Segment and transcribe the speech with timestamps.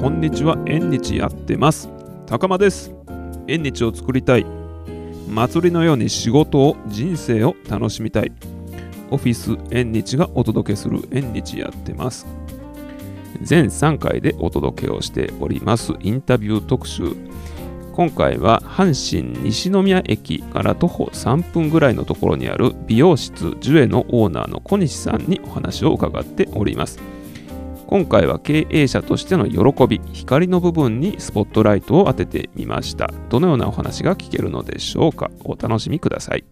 [0.00, 0.56] こんにちは。
[0.64, 1.90] 縁日やってます。
[2.24, 2.90] 高間です。
[3.46, 4.46] 縁日を作りたい。
[5.28, 8.32] 祭りのように仕事を人生を楽しみたい。
[9.10, 11.06] オフィス縁日がお届けする。
[11.10, 12.26] 縁日やってます。
[13.42, 15.92] 全3回でお届けをしております。
[16.00, 17.14] インタビュー特集。
[17.92, 27.19] 今回は阪神西宮駅から徒歩3分ぐらいのところにある美容室ジュエのオーナーの小西さんにお話を伺っております。
[27.90, 33.10] 今回は経営者としての喜び光の部分にスポットライトを当ててみました。
[33.28, 35.28] どのようなお話が聞けるのでしょうか？
[35.42, 36.44] お楽しみください。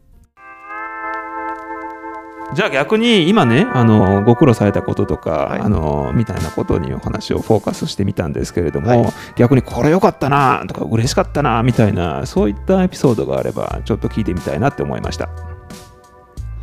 [2.56, 15.28] じゃあ逆に今ねあのご苦労されたこととか、はい、あのみたいなことにお話をフォーカスしてみたんですけれども、はい、逆にこれ良かったなとか嬉しかったなみたいなそういったエピソードがあればちょっと聞いてみたいなって思いました。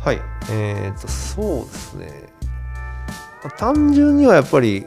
[0.00, 0.20] はい。
[0.50, 2.35] えーと、そうですね
[3.58, 4.86] 単純にはやっぱり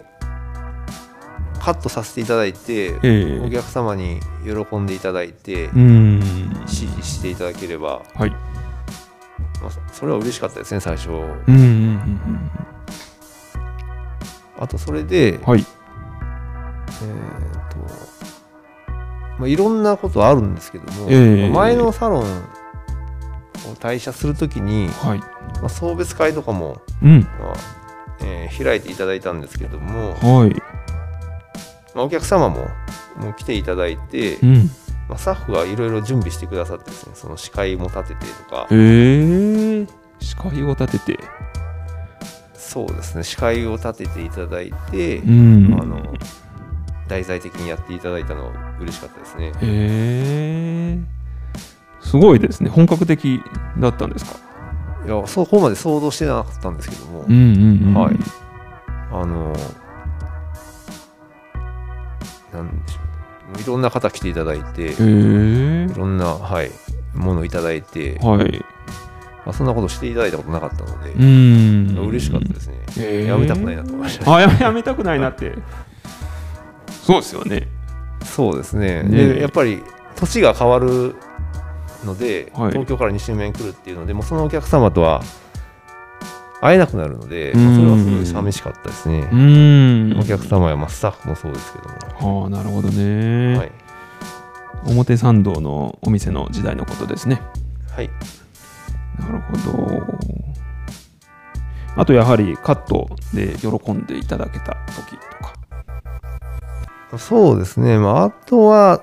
[1.60, 5.70] カットさせていただいて、えー、お客様に喜んでいただいて
[6.66, 8.32] 支持していただければ、はい。
[9.62, 12.50] まあ、それは嬉しかったですね最初、うんうんうんうん、
[14.58, 15.70] あとそれで、はい、えっ、ー、
[17.70, 17.78] と、
[19.38, 22.26] まあ、いろんなことあるんですけども、えー、前のサロンを
[23.80, 25.20] 退社するときに、はい。
[25.60, 27.20] まあ、送別会とかも、うん。
[27.22, 27.79] まあ
[28.22, 30.56] えー、開いていただいたんですけども、はい。
[31.96, 32.68] まあ、お客様も
[33.18, 34.70] もう来ていただいて、うん。
[35.08, 38.68] まあ、スタッフがいろいろ準備してくださってですねその司会も立ててとか。
[38.70, 39.88] へえ
[40.20, 41.24] 司会を立てて。
[42.54, 46.14] そうですね司会を立てていただいて、うん、あの
[47.08, 49.48] 題材的にやっていただいたの嬉しかったですね。
[49.48, 51.00] へえ
[52.02, 52.70] すごいですね。
[52.70, 53.42] 本格的
[53.80, 54.38] だったんですか？
[55.10, 57.22] いやそこまで想像してなかったんですけども、
[58.00, 58.16] はい。
[59.12, 59.56] あの
[62.54, 63.00] なんでしょ
[63.58, 66.70] ういろんな方来ていただいて、いろんな、はい、
[67.16, 68.64] ものをいただいて、はい、
[69.46, 72.08] まあ、そんなことしていただいたことなかったので、うん。
[72.10, 73.26] 嬉しかったですね。
[73.26, 75.56] やめたくないなと思いました、あややめたくないなって。
[77.02, 77.68] そうですよね。
[78.24, 79.02] そうですね。
[79.02, 79.34] ね。
[79.34, 79.82] でやっぱり
[80.16, 81.16] 土地が変わる
[82.06, 85.22] ので、はい、東京から西宮に来るっていうので、もうそのお客様とは
[86.62, 89.28] 会えなくなるので、まあ、それはすごい寂しかったですね。
[90.20, 91.90] お客様やまあスタッフもそうですけど
[92.30, 92.44] も。
[92.44, 93.58] ああ、なるほどね。
[93.58, 93.72] はい、
[94.86, 97.42] 表参道のお店の時代のことですね。
[97.92, 98.10] はい。
[99.20, 100.04] なるほど。
[101.96, 107.18] あとやはりカットで喜んでいただけた時とか。
[107.18, 107.98] そうですね。
[107.98, 109.02] まあ、あとは、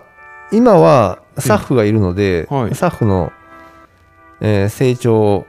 [0.52, 3.32] 今はスタッフがいるので、はい、スタッフの、
[4.40, 5.46] えー、成長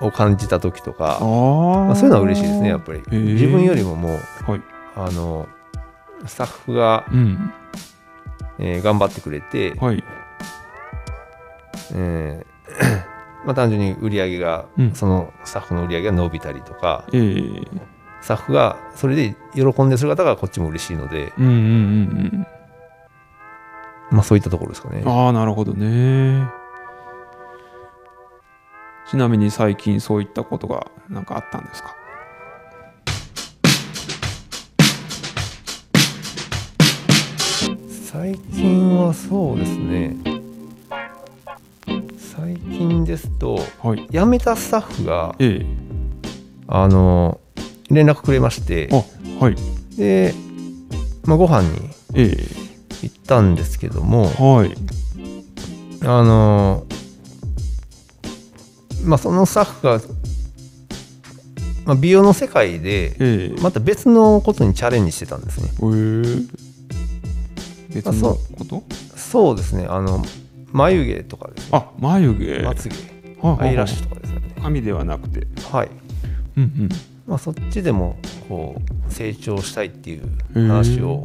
[0.00, 4.62] を感じた時とかまあ、そういうのは嬉しいですねやっぱり、自分よりももう、はい、
[4.96, 5.48] あの
[6.26, 7.52] スタッフが、うん、
[8.58, 10.02] えー、頑張ってくれて、はい、
[11.94, 12.48] えー
[13.46, 17.66] まあ、単純に売り上げが、うん、そのスタッフの売り上げが伸びたりとか、えー、
[18.20, 21.60] スタッフがそれで喜んでる姿がこっちも嬉しいので、うんうんうんう
[22.36, 22.46] ん
[24.10, 25.02] まあ、そういったところですかね。
[25.04, 26.48] ああなるほどね。
[29.10, 31.94] ちなみに最近そういったことが何かあったんですか？
[38.10, 40.16] 最近はそうですね。
[42.18, 45.66] 最近ですと、はい、辞めたスタッフが、ええ、
[46.66, 47.40] あの
[47.90, 48.88] 連絡くれまして。
[49.40, 49.56] はい、
[49.96, 50.34] で、
[51.24, 51.90] まあ、ご飯に
[53.02, 54.74] 行ったんですけども、はい、
[56.02, 56.86] あの
[59.04, 60.00] まあ、そのスタッフが、
[61.86, 65.70] まあ、美容の世界でまた別のことにチャレンジしてたんですね。
[65.74, 65.82] え。
[65.82, 66.48] ー、
[67.94, 68.82] 別のこと、
[69.16, 69.56] そう。
[69.56, 69.86] ですね。
[69.88, 70.22] あの
[70.72, 71.78] 眉毛とかですね。
[71.78, 72.62] あ眉毛。
[72.64, 72.94] まつげ
[73.42, 74.54] アイラッシュとかですね。
[74.60, 75.46] 髪ではなくて。
[75.70, 75.88] はい、
[76.56, 76.88] うんうん。
[77.26, 78.16] まあ、そっちでも
[78.48, 81.22] こう成長したいっていう話を、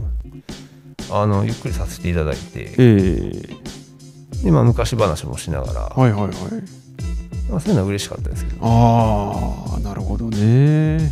[1.15, 6.31] あのゆっくりさせていただいて、えー、でまあ、昔話もしながら、はいはいはい、
[7.51, 11.11] まあ、そういうのは嬉しかったですけど、ああなるほどね。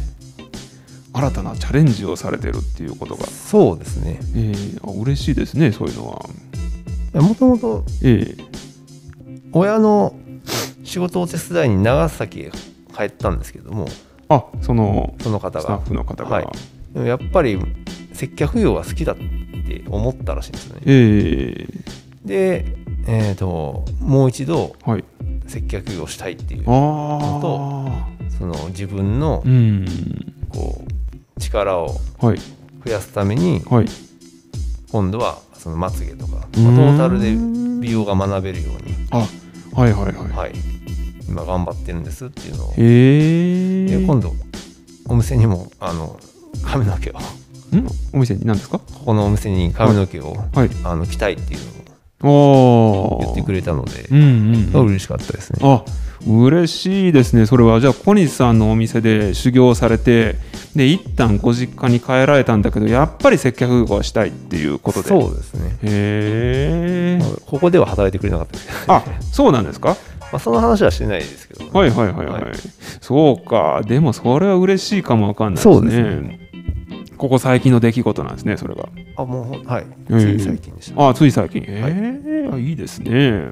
[1.14, 3.28] 新たなチャレンジをされてるっていうことが。
[3.28, 4.20] そうですね。
[4.36, 7.22] えー、あ嬉しいですねそういうのは。
[7.22, 7.84] もともと
[9.52, 10.16] 親の
[10.84, 12.52] 仕事を手伝いに長崎へ
[12.96, 13.88] 帰ったんですけども。
[14.30, 15.62] あそのその方が。
[15.62, 16.42] スタッフの方が、は
[16.96, 17.60] い、やっぱり
[18.14, 19.18] 接客業が好きだっ
[19.80, 22.66] て思ったらしいんですよね、えー、で、
[23.08, 25.04] えーと、もう一度、はい、
[25.48, 29.44] 接客業したいっていうのとその自分の
[30.50, 32.34] こう力を増
[32.92, 33.86] やすために、はい、
[34.92, 37.36] 今度はそのまつげとか、まあ、トータルで
[37.82, 39.28] 美容が学べるようにあ
[39.74, 40.54] はいはいはい、はい、
[41.28, 42.74] 今頑張ってるんですっていうのを。
[42.78, 44.34] へ今度
[45.08, 46.20] お店にもあの
[46.64, 47.14] 髪の毛を
[47.78, 47.88] ん？
[48.14, 48.80] お店に何ですか？
[48.80, 51.60] ここのお店に髪の毛を、はい、あの着たいっていう
[52.24, 55.60] のを言ってくれたので、うんうん、嬉しかったですね。
[55.64, 55.84] あ
[56.28, 57.48] 嬉しいですね。
[57.48, 60.36] それはじゃあ小西さんのお店で修行されて
[60.76, 65.08] で一旦ご実家に帰られたんだけどやっぱり接客業はしたいっていうことで。
[65.10, 65.78] そうですね。
[65.82, 69.98] へえここでは働いてくれなかったですあそうなんですか？
[70.32, 72.54] まあ、その話はしてないですけど、はいはいはいはい、はい、
[73.02, 73.82] そうか。
[73.86, 75.74] でもそれは嬉しいかもわかんないですね。
[75.74, 76.40] そうですね
[77.22, 78.90] ここ最近の出来事なんですねそれが。
[79.16, 79.86] あもうはい。
[80.10, 81.64] つい最近でした、ね、あつい最近。
[81.68, 83.44] ええー、いいですね。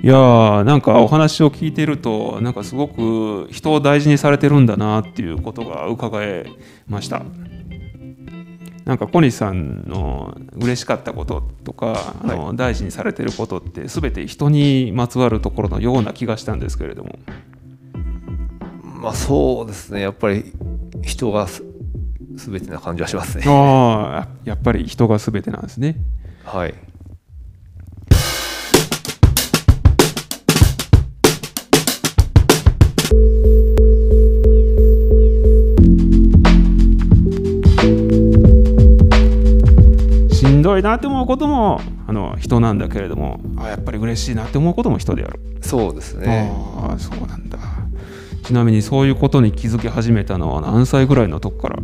[0.00, 6.46] いやなんかお話を聞いてるとなんかすごく人を大事にされてるんだなっていうことが伺え
[6.86, 7.24] ました。
[8.84, 17.18] なんか小西さんの嬉しかったこととか、はい、あの大事にされてることって全て人にまつわるところのような気がしたんですけれども。
[19.00, 20.00] まあそうですね。
[20.00, 20.52] やっぱり
[21.02, 21.48] 人が
[22.36, 23.44] 全てな感じはしますね。
[23.46, 25.96] ああやっぱり人が全てなんですね。
[26.44, 26.74] はい。
[40.32, 46.50] しんどいなって思うこともあの人なんだけれどもあやっぱり嬉しいなって思うことも人であるそうですね
[46.86, 47.58] ああそうなんだ
[48.44, 51.78] ちなみにそういうことに気づき始めたのは何歳ぐらいのとこから？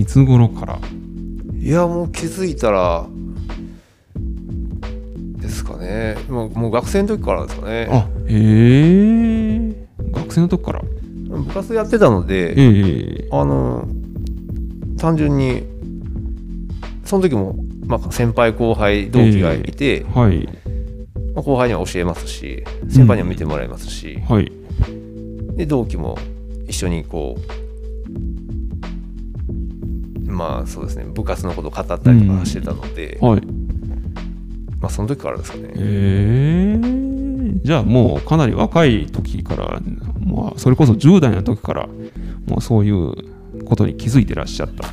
[0.00, 0.78] いつ頃から？
[1.54, 3.06] いやもう気づいたら
[5.36, 6.16] ですかね。
[6.30, 7.86] もうもう学生の時からですかね。
[7.90, 9.86] あへえ。
[10.12, 10.80] 学生の時から？
[10.80, 13.86] 部活やってたので、えー、あの
[14.96, 15.64] 単純に
[17.04, 20.48] その時も、まあ、先輩後輩同期がいて、えー、はい。
[21.34, 24.50] まあ、後輩には教えますし先輩には見てもらいますし、うん、はい、
[25.56, 26.18] で同期も
[26.66, 27.40] 一緒にこう
[30.40, 33.42] まあそうですね部活のことを語ったりとかしてたので、うん、はい。
[34.80, 35.68] まあその時からですかね。
[35.68, 39.80] へえー、じゃあもうかなり若い時から、
[40.24, 41.88] まあ、それこそ10代の時から
[42.46, 44.88] もうそういうことに気づいてらっしゃった。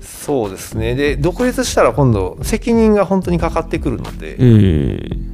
[0.00, 0.94] そうですね。
[0.94, 5.29] で独立したら今度責任が本当にかかってくるので、えー、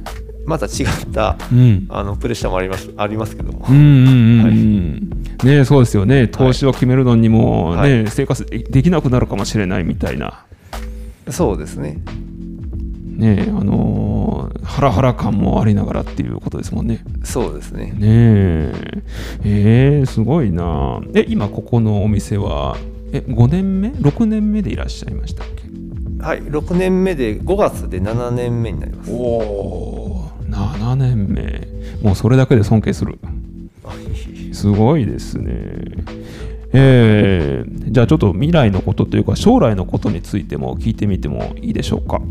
[0.47, 3.67] また違った、うん、あのプレッシャーもありますありますけども。
[3.67, 10.45] ね、そうですよね投資を決めるのにもね、はい、生活できなくなるかもしれないみたいな。
[11.29, 12.01] そうですね。
[13.17, 17.03] ねあのー、ハラハラ感もありながらっていうことですもんね。
[17.23, 17.87] そうですね。
[17.87, 18.71] ねえ
[19.43, 21.01] えー、すごいな。
[21.13, 22.77] え今ここのお店は
[23.11, 25.67] え5年目？6年目でいらっしゃいましたっけ？
[26.23, 29.96] はい6年目で5月で7年目になりますおお
[30.65, 31.67] 7年目。
[32.01, 33.19] もうそれだけで尊敬する。
[34.53, 35.53] すごいですね。
[36.73, 42.21] えー、じゃあちょっと未来のことというか将来のことについても聞いてみてもいいでしょうか？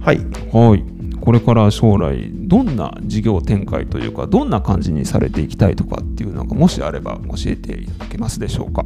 [0.00, 0.18] はい。
[0.52, 0.84] はい。
[1.20, 8.84] これから将来どんな事業展開というかどんな感じにされていきたいとかっていうのがもしあれば教えていただけますでしょうか？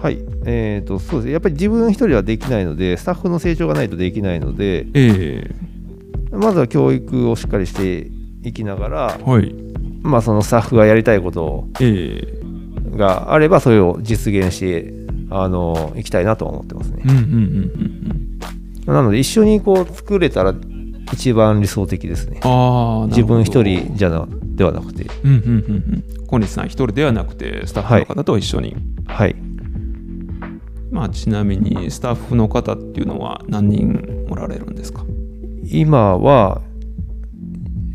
[0.00, 8.08] はい、えーと、そうですね、やっぱり自分一人はできないので、スタッフの成長がないとできないので、えー、まずは教育をしっかりして
[8.46, 9.52] いきながら、はい、
[10.02, 11.68] まあ、そのスタッフがやりたいこと
[12.96, 14.94] があれば、それを実現して
[15.30, 17.02] あのいきたいなと思ってますね。
[18.86, 20.54] なので、一緒にこう作れたら
[21.12, 22.40] 一番理想的ですね。
[22.44, 25.06] あ自分一人じゃなではなくて。
[26.28, 28.76] 小西さん一人ではなくて、スタッフの方と一緒に。
[29.06, 29.36] はい、はい
[30.92, 35.04] まあ、ちなみにスタッフの方っていうのは何人おられるんですか？
[35.64, 36.62] 今は、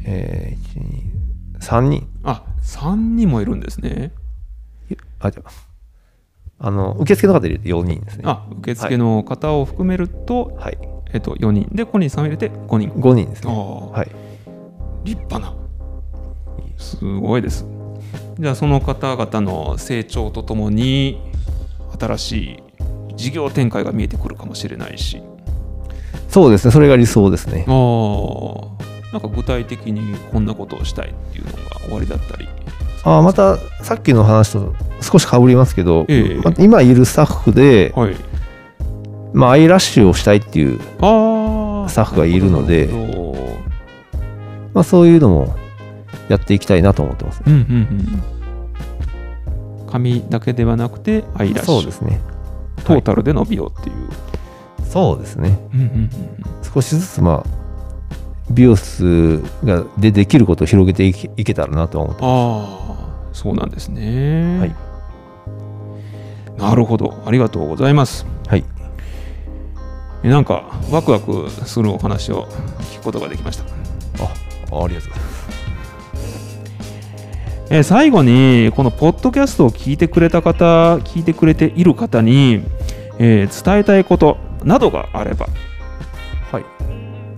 [0.06, 2.08] えー、3人。
[2.24, 4.12] あ3人もいるんですね。
[5.20, 5.44] あじゃ
[6.64, 8.24] あの受付の方入れて4人ですね。
[8.26, 10.78] あ受付の方を含めると、はい。
[11.14, 11.70] えっと、4人。
[11.72, 12.90] で小西さんを入れて5人。
[12.90, 13.54] 5人ですね。
[13.54, 14.12] はい。
[15.04, 15.56] 立派な。
[16.78, 17.66] すごいです。
[18.40, 21.22] じゃあその方々の成長とともに
[22.00, 22.64] 新しい
[23.16, 25.22] 事業展開が見えてくるかもしれないし。
[26.28, 26.72] そうですね。
[26.72, 27.66] それが理想ですね。
[27.68, 27.72] あ
[29.12, 32.48] なんか具体的にこんなことをしたいっていうのが終わりだったり。
[33.04, 38.16] あまたさっきの話と少しかぶりますけど、えーま今いるスタッフで、はい。
[39.34, 42.90] まあ、アイラッシュをしたいっていうスタッフがいるので
[44.74, 45.56] まあ、そういうのも
[46.28, 47.60] やっていきたいなと思ってます、ね、うんうん
[49.86, 49.90] うん。
[49.90, 51.76] 髪だけではなくてアイラッシュ。
[51.78, 52.22] そうですね。
[52.84, 56.10] トータルでの美容っていう、はい、そうですね、うんうんうん、
[56.74, 57.61] 少しずつまあ
[58.52, 62.92] 美容室がでできることを広げていけたらなとは思ってます。
[62.92, 64.60] ああそうなんですね。
[64.60, 64.76] はい。
[66.58, 67.24] なるほど。
[67.26, 68.26] ありがとうございます。
[68.48, 68.64] はい。
[70.24, 72.46] なんかワクワクするお話を
[72.92, 73.64] 聞くことができました。
[73.64, 75.42] あありがとうございます。
[77.74, 82.62] え最後にこのポッドキャストを聞いてくれた方聞いてくれている方に、
[83.18, 85.71] えー、伝えたいことなどがあればはい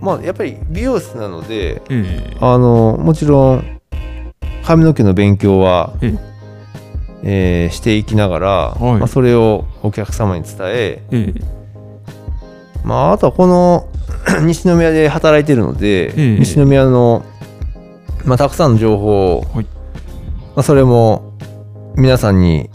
[0.03, 3.81] まあやっぱり美容室なので、えー、あのもちろん
[4.65, 6.19] 髪の毛の勉強は、えー、
[7.23, 11.43] えー、していきながら、はい、まあ、それをお客様に伝ええー、
[12.83, 13.87] まあ、あとはこの
[14.45, 17.23] 西宮で働いてるので、えー、西宮の、
[18.25, 19.69] まあ、たくさんの情報を、はい、ま
[20.57, 21.33] あ、それも
[21.95, 22.69] 皆さんに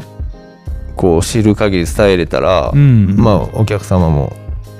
[0.97, 4.33] こう知る限り伝えれたら、まあ、お客様も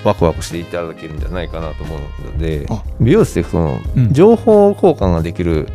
[0.05, 2.67] ワクワクしていただけるんじゃないかなと思うので
[3.01, 3.81] 美容室ってその
[4.13, 5.69] 情報交換ができる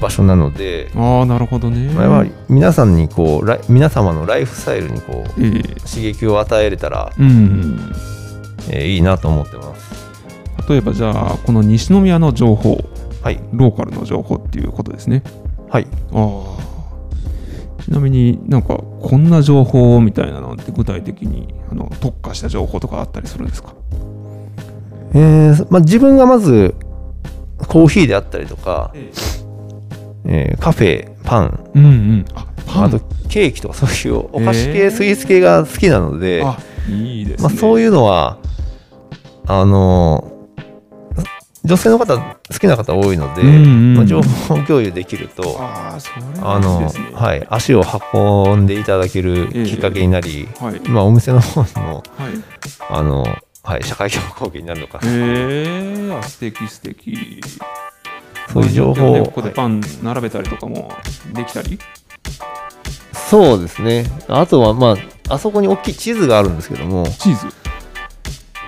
[0.00, 7.92] 場所なので、うん、あなるほどね、まあ、皆さんにこう皆様のライフスタイルにこう、えー、刺激を与えれたら、うん、
[8.70, 10.06] えー、いいなと思ってます。
[10.68, 12.78] 例えばじゃあこの西宮の情報、
[13.22, 15.22] はい、ローカルの情報っていうことですね。
[15.70, 15.86] はい。
[16.12, 16.55] あ
[17.86, 23.74] ちなみになんかこんな情報みたいなのって具体的にあの特化した情報とかあったりするんですか？
[25.14, 26.74] えーまあ、自分がまず
[27.68, 29.12] コーヒーであったりとか、え
[30.24, 30.56] え。
[30.58, 32.48] ー、カフェパン,、うんうん、あ
[32.84, 36.44] あとケーキとかそういうお菓子系、えー、スイーツ系が好きなので
[36.88, 38.38] いいです、ね、まあ、そういうのは
[39.46, 40.35] あの
[41.66, 45.98] 女性の方好きな方多いので、うんうん、まあ、情報共有できるとあ、
[46.42, 47.82] あの、はい、足を
[48.14, 52.04] 運んでいただけるきっかけになり、えーはい、まあ、お店の方の、はい、
[52.88, 53.24] あの
[53.62, 55.10] はい、社会貢献になるのかな。
[55.10, 57.40] へえー、素敵素敵。
[58.52, 59.24] そういう情報を。
[59.24, 60.92] ここでパン並べたりとかも
[61.34, 61.76] できたり、
[63.28, 64.04] そうですね。
[64.28, 64.96] あとは、ま
[65.28, 67.04] あ、あそこに大きい地図があるんですけども。
[67.18, 67.46] チーズ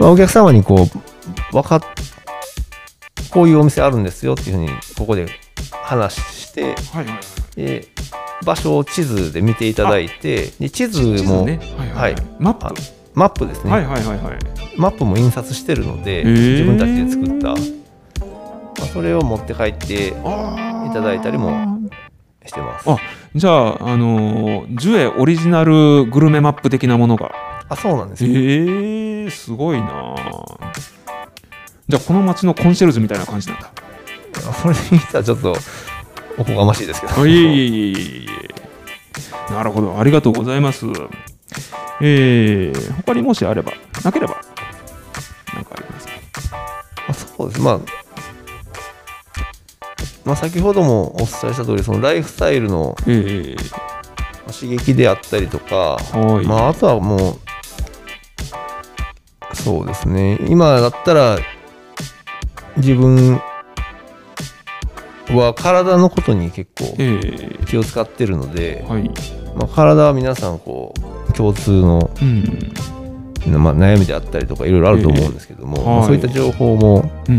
[0.01, 1.81] まあ、お客様にこう、分かっ
[3.31, 5.27] こういうお店あるんですよっていうふうにここで
[5.73, 7.21] 話して、はいはいは
[7.57, 7.89] い、で
[8.45, 11.47] 場所を地図で見ていただいてで地図も、
[12.39, 12.99] マップ。
[13.15, 14.39] マップですね、はいはいはいはい、
[14.77, 21.81] マップも印刷してるので自分たちで作った、まあ、それを持って帰っていただいたりも
[22.47, 22.89] してます。
[22.89, 22.97] あ
[23.35, 27.33] じゃあ、あのー、ジュエオリジナルグルメマップ的なものが。
[27.69, 30.15] あそうなんですよ、えー、すごいな
[31.89, 33.73] じゃあこの街のコンシェルジュみたいな感じなんだ。
[34.53, 35.57] それ見たらちょっと
[36.37, 37.27] おこがましいですけど。
[37.27, 38.27] いえいえいえい
[39.51, 40.87] えなるほどありがとうございます。
[42.01, 43.73] えー、他にもしあれば
[44.05, 44.41] なければ
[45.55, 46.13] 何かありますか？
[47.09, 47.61] あそうです。
[47.63, 47.81] まあ
[50.25, 55.97] まあ、先ほどもお伝えした通りそのライフスタイルの刺激であったりとか、
[56.45, 57.39] まあ、あとはもう
[59.57, 60.39] そうですね。
[60.51, 61.39] 今だったら
[62.79, 63.41] 自分
[65.31, 66.97] は体のことに結構
[67.67, 69.11] 気を使ってるので、えーはい、
[69.57, 70.95] まあ、体は皆さんこ
[71.29, 77.39] う共通の、うん、まあ、悩みであったりとかいろいろあると思うんですけども、えーまあ、そういった情報も、うん、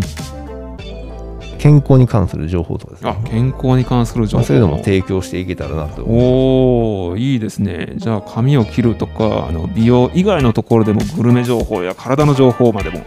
[1.58, 3.18] 健康に関する情報とかですね。
[3.26, 6.04] 健康に関する情報、まあ、そういうのも提供していけたらなと。
[6.04, 7.94] おおいいですね。
[7.96, 13.04] じゃあ髪を切るとかあの美容以外のところでもグルメ情報や体の情報までも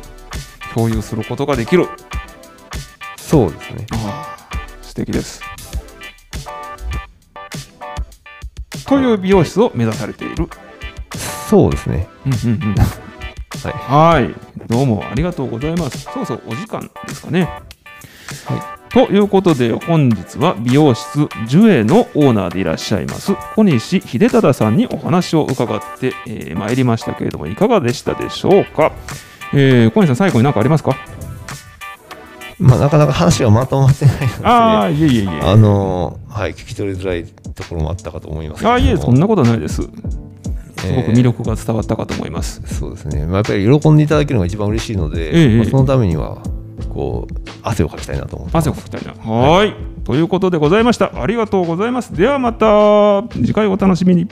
[0.75, 1.87] 共有することができる
[3.33, 3.87] そうですね。
[3.93, 4.37] あ
[4.83, 5.41] 素敵です。
[8.87, 10.51] という美容室を目指されている。
[11.49, 12.09] そうですね。
[13.89, 14.35] はい、はい、
[14.69, 16.01] どうもありがとうございます。
[16.13, 17.45] そうそうお時間ですかね。
[18.45, 18.55] は
[18.91, 18.93] い。
[18.93, 23.33] ということで本日は美容室ジュエのオーナーでいらっしゃいます。
[23.55, 26.11] 小西秀忠さんにお話を伺って
[26.55, 28.93] ま、えー、いりましたけれどもいかがでしたでしょうか、
[29.55, 30.99] えー、小西さん最後に何かありますか？
[32.63, 39.83] まあ、なかなか話がまとまってないので、あいえいえいえあのはい、聞き取りづらいところもあったかと思いますあいえ、そんなことないです。
[39.83, 42.61] すごく魅力が伝わったかと思います。
[42.65, 46.43] えー、そうですね、まあ、やっぱり喜んでいただけるのが一番嬉しいので、えー、まあ、そのためには
[46.89, 49.13] こう汗をかきたいなと思って汗をかきたいな。
[49.13, 51.13] はいということでございました。
[51.15, 52.15] ありがとうございます。
[52.15, 54.29] ではまた次回お楽しみに。